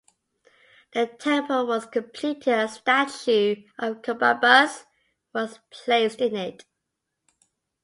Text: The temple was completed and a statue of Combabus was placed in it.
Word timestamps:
The 0.93 1.05
temple 1.05 1.67
was 1.67 1.85
completed 1.85 2.47
and 2.47 2.67
a 2.67 2.73
statue 2.73 3.67
of 3.77 4.01
Combabus 4.01 4.85
was 5.31 5.59
placed 5.69 6.21
in 6.21 6.35
it. 6.35 6.65